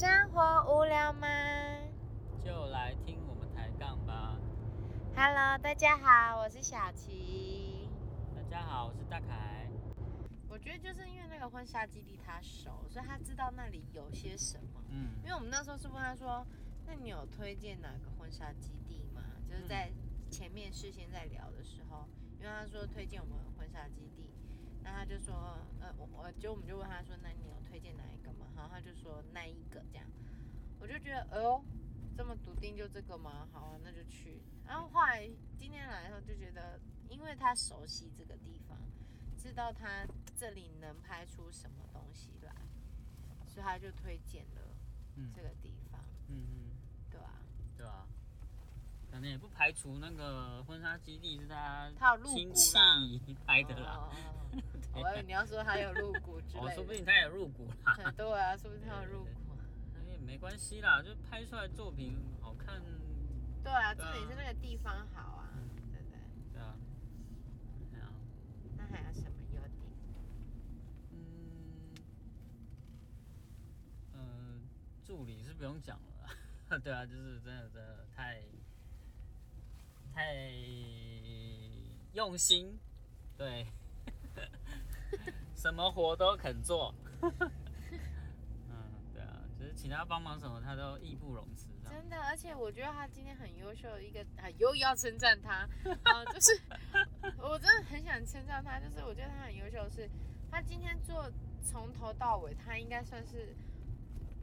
[0.00, 1.28] 生活无聊吗
[2.42, 4.34] 就来听我们抬杠吧。
[5.14, 7.86] ？Hello，大家好，我是小琪。
[8.34, 9.68] 大家好，我是大凯。
[10.48, 14.82] 我觉得就是因为那个婚纱基地他熟，所以他知道那里有些什么。
[14.88, 16.46] 嗯因为我们那时候是问他说，
[16.86, 19.20] 那你有推荐哪个婚纱基地吗？
[19.50, 19.92] 就是在
[20.30, 22.08] 前面事先在聊的时候，
[22.38, 24.32] 因为他说推荐我们婚纱基地，
[24.92, 25.32] 那他就说，
[25.80, 28.46] 呃，我我就我们就问他说，那你有推荐哪一个吗？
[28.56, 30.04] 然后他就说那一个这样，
[30.80, 31.64] 我就觉得，哎呦，
[32.16, 33.46] 这么笃定就这个吗？
[33.52, 34.42] 好啊，那就去。
[34.66, 38.76] 然后后来今天来的时候就觉得，因为他熟悉这个地方，
[39.38, 40.04] 知道他
[40.36, 42.52] 这里能拍出什么东西来，
[43.46, 44.60] 所以他就推荐了
[45.14, 46.70] 嗯这个地方，嗯嗯，
[47.10, 47.30] 对啊、
[47.76, 48.06] 对啊。
[49.10, 51.90] 可能也不排除那个婚纱基地是他
[52.24, 54.08] 亲戚拍的啦。
[54.92, 56.74] 我以为你要说他有入股之哦，类的。
[56.74, 57.94] 说不定他也入股啦。
[58.16, 59.30] 对啊，说不定他有入股。
[59.94, 62.82] 那也没关系啦，就拍出来作品好看，
[63.62, 66.18] 对啊，重点是那个地方好啊，对不对？
[66.52, 66.74] 对啊。
[67.92, 68.12] 对啊。
[68.76, 69.92] 那还有什么优点？
[71.12, 71.94] 嗯，
[74.14, 74.60] 呃，
[75.04, 78.42] 助理是不用讲了， 对啊，就是真的真的太
[80.12, 80.34] 太
[82.12, 82.76] 用心，
[83.36, 83.66] 对，
[85.54, 87.32] 什么活都肯做，嗯，
[89.12, 95.68] 对啊，就是请他帮忙什么，他都义不容辞，真的，而且我觉得他今天很优秀的一个，啊，又要称赞他，
[96.04, 96.60] 啊，就是
[97.38, 100.08] 我真的很想称赞他，就是我觉得他很优秀的是，
[100.50, 101.30] 他今天做
[101.62, 103.54] 从头到尾，他应该算是，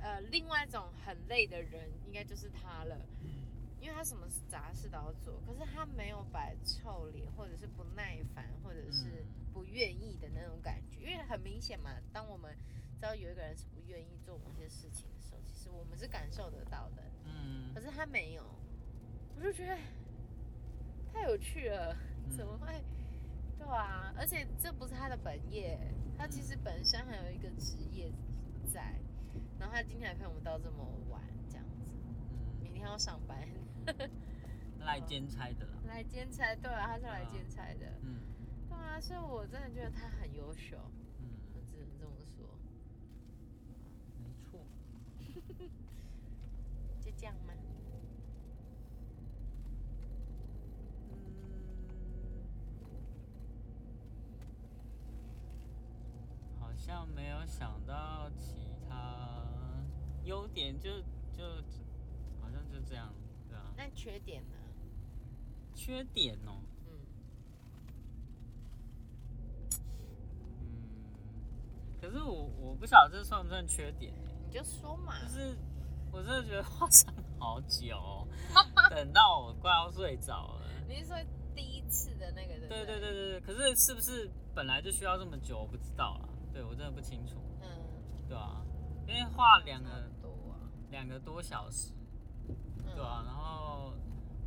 [0.00, 2.96] 呃，另外一种很累的人，应该就是他了。
[3.78, 10.98] 因为他什么杂事都要做，可是他没有摆臭脸，或者是不耐烦，或者是嗯不愿意的那种感觉。
[10.98, 12.56] 因为很明显嘛，当我们
[12.94, 17.02] 知道有一个人是不愿意做某些事情的时候，其实我们是感受得到的。
[17.26, 18.42] 嗯可是他没有，
[19.36, 19.76] 我就觉得
[21.12, 22.82] 太有趣了，嗯 怎么会？
[23.58, 25.78] 对啊，而且这不是他的本业，
[26.16, 28.10] 他其实本身还有一个职业
[28.72, 28.98] 在，
[29.58, 30.78] 然后他今天还陪我们到这么
[31.10, 31.20] 晚，
[31.50, 33.46] 这样子，嗯，明天要上班。
[34.80, 38.20] 来兼差的啦，来兼差，对啊，他是来啊兼差的，嗯
[38.68, 42.46] 对啊，所以我真的觉得他很优秀，我嗯，只能这么说，
[44.22, 44.60] 没错，
[47.00, 47.52] 就这样吗？
[51.10, 51.14] 嗯，
[56.60, 58.54] 好像没有想到其
[58.88, 59.36] 他
[60.24, 60.90] 优点就，
[61.32, 61.42] 就
[62.40, 63.12] 好像就这样，
[63.48, 63.72] 对啊。
[63.76, 64.56] 那缺点呢？
[65.74, 66.98] 缺点哦，嗯，
[69.70, 69.78] 嗯，
[72.00, 75.54] 可是我我不晓得这算不算缺点欸你就说嘛，就是
[76.16, 78.26] 我真的觉得画上好久、哦，
[78.88, 80.62] 等到我快要睡着了。
[80.88, 81.16] 你是说
[81.54, 82.86] 第一次的那个对不对？
[82.86, 86.28] 对对对对对，可是是不是本来就需要这么久，我不知道啦。
[86.54, 87.68] 对我真的不清楚，嗯，
[88.26, 88.62] 对啊，
[89.06, 89.90] 因为画两个
[90.22, 90.56] 多啊，
[90.90, 91.92] 两个多小时，
[92.48, 92.94] 嗯。
[92.94, 93.92] 对啊，然后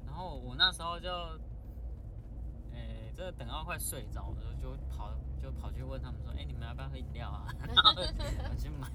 [0.08, 1.08] 然后我那时候就，
[2.74, 7.46] 诶、真的等到快睡着了，就跑就跑去问他们说，哎、你们要不要喝饮料啊？
[7.68, 7.92] 然后
[8.50, 8.90] 我去买，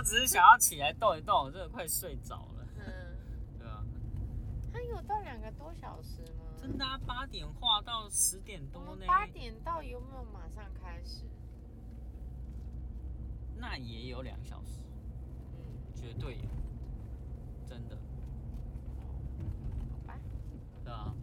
[0.00, 2.86] 我只是想要起来动一动，我真的快睡着了，嗯，
[3.60, 3.84] 对啊，
[4.72, 6.46] 他有到两个多小时吗？
[6.58, 11.26] 真的啊，八点画到十点多呢，们八点到有没有马上开始？
[13.58, 14.80] 那也有两小时，
[15.58, 16.48] 嗯，绝对有，
[17.68, 17.94] 真的，
[18.96, 20.18] 好吧，
[20.82, 21.14] 对啊，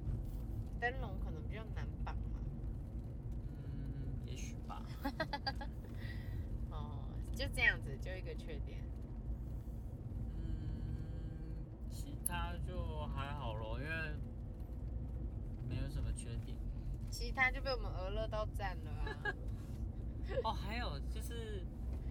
[0.80, 2.40] 灯笼可能比较难绑嘛。
[3.74, 4.84] 嗯，也许吧，
[6.70, 7.00] 哦，
[7.36, 8.80] 就这样子，就一个缺点。
[10.38, 14.16] 嗯，其他就还好咯，因为
[15.68, 16.58] 没有什么缺点。
[17.10, 19.36] 其他就被我们讹乐到赞了啊！
[20.44, 21.66] 哦，还有就是，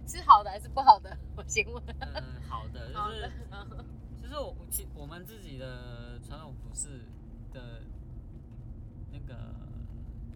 [0.07, 1.17] 是好的还是不好的？
[1.37, 1.83] 我先问。
[2.01, 3.29] 嗯，好的， 好的
[4.17, 7.05] 就是，就是我其我们自己的传统服饰
[7.53, 7.83] 的
[9.13, 9.55] 那个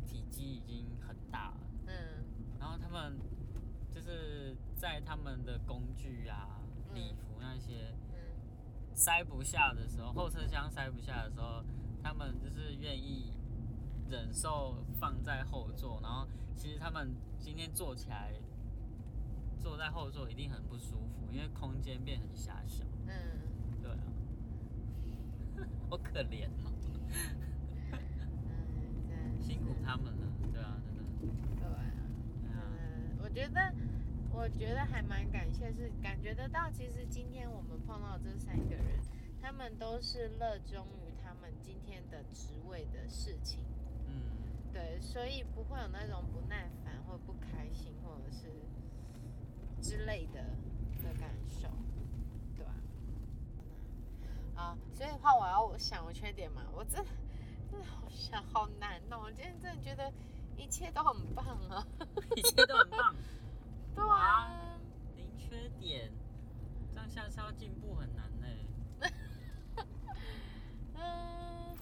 [0.06, 1.56] 体积已经很大了，
[1.86, 1.94] 嗯
[2.60, 3.18] 然后他们
[3.92, 6.94] 就是在他们的工具啊、嗯。
[6.94, 8.16] 礼服那些嗯。
[8.94, 11.62] 塞不下的时候，后车厢塞不下的时候，
[12.02, 13.30] 他们就是愿意
[14.08, 18.32] 忍受放在后座，然后其实他们今天坐起来，
[19.60, 22.84] 坐在后座一定很不舒服，因为空间变很狭小。
[23.06, 23.12] 嗯，
[23.82, 23.98] 对啊，
[25.90, 26.72] 好可怜哦，
[29.10, 30.26] 嗯，辛苦他们了。
[30.52, 31.02] 对啊，真的。
[31.58, 31.80] 对啊，对啊，
[32.52, 33.72] 嗯，我觉得
[34.40, 38.98] 我我觉得还蛮感谢，是感觉得到，其实今天我们碰到这三个人，
[39.42, 43.62] 他们都是热衷于他们今天的职位的事情，
[44.06, 48.48] 嗯，对，所以不会有那种不耐烦或不开心或者是
[49.86, 50.40] 之类的
[51.02, 51.68] 的感受，
[52.56, 52.72] 对吧、
[54.54, 54.78] 啊？
[54.94, 57.10] 所以的话，我要想我缺点嘛，我真的
[57.70, 60.10] 真的好想好难哦，我今天真的觉得
[60.56, 61.86] 一切都很棒啊，
[62.36, 63.14] 一切都很棒，
[63.94, 64.76] 对啊。
[65.16, 66.10] 零缺点，
[66.94, 68.46] 这样下次要进步很难呢。
[70.94, 71.76] 嗯，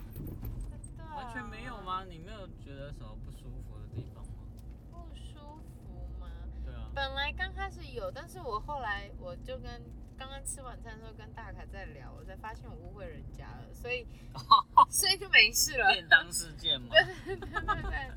[0.96, 1.80] 对啊完全没有？
[1.82, 2.04] 吗？
[2.04, 4.44] 你没有觉得什么不舒服的地方吗？
[4.90, 5.38] 不舒
[5.84, 6.26] 服吗？
[6.64, 9.82] 对啊，本来刚开始有，但是我后来我就跟
[10.16, 14.06] 刚刚吃晚餐的时候跟大凯在聊，我才发现我误会人家了，所以
[14.90, 15.88] 所以就没事了。
[15.92, 17.04] 便当事件嘛，对
[17.36, 18.10] 对对对对，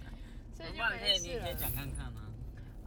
[0.53, 1.39] 所以就不然可以，你没事了。
[1.39, 2.27] 也可以讲看看啊。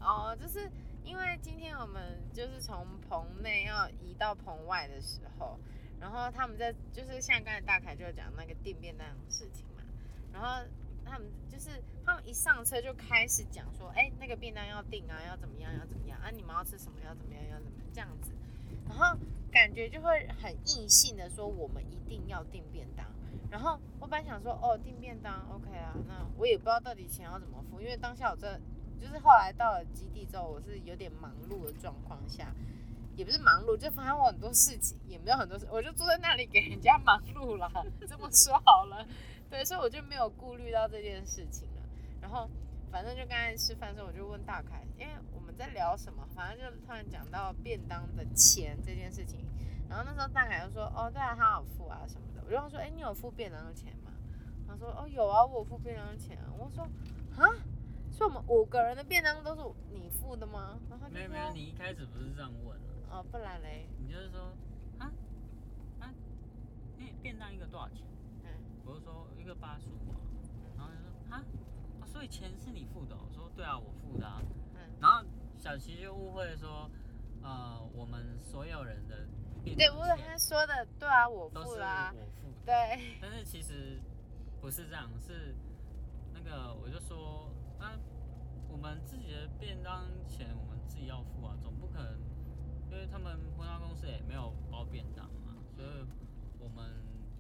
[0.01, 0.71] 哦，就是
[1.05, 5.59] 因为今天我们就是从棚内要移到棚外的时候，
[6.01, 9.83] 然后他们在就是像刚才大凯就讲那个订便当的事情嘛，
[10.33, 10.67] 然后
[11.05, 18.33] 他们就是他们一上车就开始讲说，哎，那个便当要订啊，要怎么样，要怎么样啊，你们要吃什么，要怎么样，要怎么样这样子，
[18.89, 19.17] 然后
[19.53, 23.07] 感觉就会很硬性的说我们一定要订便当。
[23.51, 28.59] 然后我本来想说，哦，订便当，OK 啊，那我也不知道到底钱要怎么付，因为当下我这
[29.01, 32.53] 就是后来到了基地之后，我是有点忙碌的状况下，
[33.17, 37.71] 也不是忙碌，就发生我很多事情，也没有很多事，我就坐在那里给人家忙碌了，
[38.09, 39.07] 这么说好了，
[39.51, 41.83] 对，所以我就没有顾虑到这件事情了。
[42.21, 42.49] 然后
[42.91, 49.45] 反正就刚才吃饭的时候，我就问大凯，因为我们在聊什么，反正就突然讲到便当的钱这件事情，
[49.89, 54.11] 然后那时候大凯就说，哦，对啊，他有付啊什么的，我就说，哎，你有付便当的钱吗？
[54.67, 56.49] 他说，哦，有啊，我付便当的钱啊。
[56.59, 56.85] 我说，
[57.37, 57.47] 啊，
[58.15, 60.79] 所以我们五个人的便当都是你付的吗？
[60.89, 64.41] 然后他就说，没有没有，你一开始不是这样问的，哦，不然嘞，你就是说
[64.99, 65.11] 啊
[65.99, 66.15] 啊，
[66.97, 68.07] 那便当一个多少钱？
[68.45, 68.51] 嗯。
[68.87, 70.15] 我就说一个八十五啊，
[70.77, 71.43] 然后他就说啊，
[72.01, 74.41] 哦所以钱是你付的哦、我说对啊，我付的啊。
[74.77, 75.25] 嗯，然后
[75.59, 76.89] 小琪就误会说，
[77.43, 79.27] 呃，我们所有人的
[79.65, 82.67] 便对，不是他说的，对啊，我付啦、我付的。
[82.67, 84.01] 对，但是其实
[84.61, 85.53] 不是这样，是
[86.33, 87.99] 那个我就说啊，
[88.69, 92.19] 我们自己的便当钱我们自己要付啊，总不可能，
[92.91, 95.89] 因为他们婚纱公司也没有包便当嘛，所以
[96.59, 96.91] 我们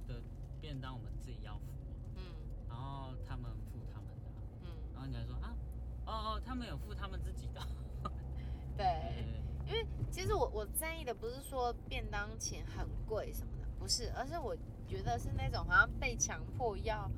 [0.06, 0.22] 的
[0.60, 2.22] 便当我们自己要付啊，嗯。
[2.68, 5.54] 然后他们付他们的啊、嗯，然后你还说啊，
[6.06, 7.60] 哦哦，他们有付他们自己的，
[8.76, 8.84] 对。
[8.84, 9.40] 对。
[9.66, 14.54] 因为其实我我在意的不是说便当钱很贵什么的，不是，而是我
[14.86, 17.10] 觉得是那种好像被强迫要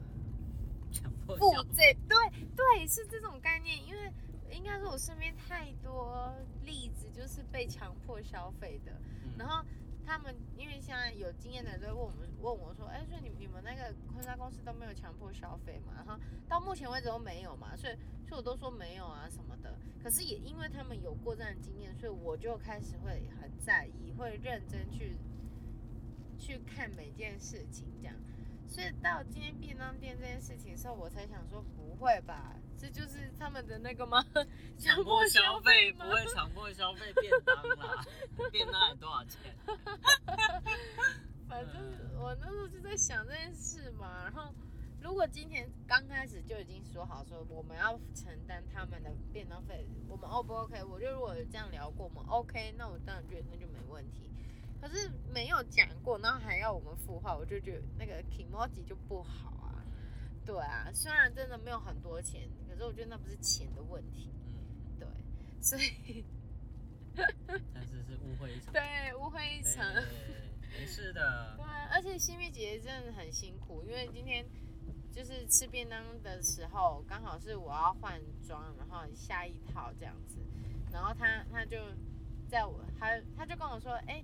[0.96, 2.16] 强迫付消这，对
[2.56, 3.76] 对，是这种概念。
[3.86, 4.12] 因为
[4.50, 6.34] 应该说我身边太多
[6.64, 8.92] 例子就是被强迫消费的，
[9.24, 9.64] 嗯然后
[10.06, 15.92] 他们因为现在有经验的人都会问我们问我说，哎，所以你你们那个婚纱公司都没有强迫消费嘛？
[15.96, 16.16] 然后
[16.48, 17.94] 到目前为止都没有嘛，所以
[18.26, 19.76] 所以我都说没有啊什么的。
[20.02, 25.16] 可是也因为他们有过这样的经验，所以我就开始会很在意，会认真去
[26.38, 28.14] 去看每件事情这样。
[28.68, 34.22] 所以到今天便当店这件事情的时候，我才想说不会吧，这就是他们的那个吗？
[34.78, 38.04] 强迫消费不会强迫消费便当啦，
[38.50, 39.54] 便当还多少钱？
[41.48, 41.74] 反正
[42.18, 44.52] 我那时候就在想这件事嘛，然后
[45.00, 50.82] 如果今天刚开始就已经说好说我们要承担他们的便当费，我们 O 不 OK？
[50.84, 54.30] 我就如果有这样聊过，我们 OK，那我当然觉得那就没问题。
[54.80, 59.84] 可是没有讲过，然后还要我们付话，我就觉得那个 emoji 就不好啊。
[60.44, 64.30] 对啊，虽然真的没有很多钱，可是我觉得那不是钱的问题。
[64.46, 65.08] 嗯，对，
[65.60, 66.24] 所以
[67.74, 68.72] 但是是误会一场。
[68.72, 69.92] 对误会一场。
[69.94, 70.04] 对
[70.78, 71.64] 没事的对。
[71.64, 74.44] 啊，而且新密姐姐真的很辛苦，因为今天
[75.10, 80.38] 就是吃便当的时候，刚好是我要换装，然后下一套这样子，
[80.92, 81.78] 然后她她就
[82.48, 84.22] 在我她她就跟我说，哎、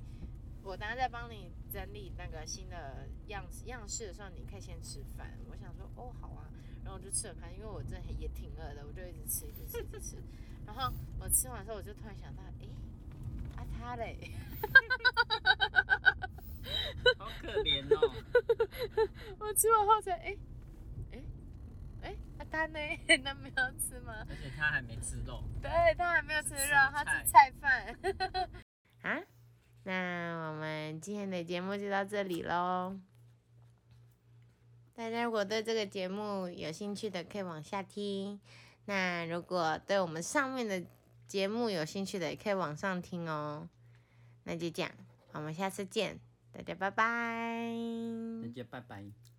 [0.65, 5.37] 我等下再帮你整理那个新的样子样式的时候，你可以先吃饭。
[5.51, 6.47] 我想说，哦，好啊，
[6.85, 10.17] 然后我就吃了饭，因为我真的也挺饿的，我就一直吃，一直吃，一直吃。
[10.65, 12.69] 然后我吃完之后，我就突然想到，哎、
[13.57, 14.31] 啊他嘞。
[17.19, 18.15] 好可怜哦。
[19.41, 20.37] 我吃完后才哎
[21.11, 21.21] 哎
[22.03, 22.79] 哎，啊他呢？
[23.25, 24.25] 他没有吃吗？
[24.31, 25.43] 而且他还没吃肉。
[25.61, 27.97] 对他还没有吃肉，他菜吃菜饭。
[29.85, 32.97] 那我们今天的节目就到这里喽。
[34.95, 38.41] 大家如果对这个节目有兴趣的，可以往下听。
[38.85, 40.85] 那如果对我们上面的
[41.27, 43.69] 节目有兴趣的，也可以往上听哦。
[44.45, 44.93] 那就这样，
[45.33, 46.21] 我们下次见，
[46.53, 47.73] 大家拜拜。
[48.43, 49.32] 大家拜拜。